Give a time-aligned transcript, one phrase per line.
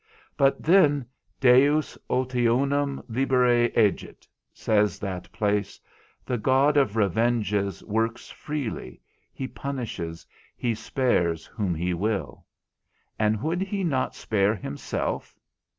[0.35, 1.05] But then
[1.39, 5.79] Deus ultionum libere egit (says that place),
[6.25, 8.99] the God of revenges works freely,
[9.31, 10.25] he punishes,
[10.57, 12.47] he spares whom he will.
[13.19, 15.37] And would he not spare himself?